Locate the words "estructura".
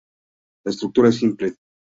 0.71-1.09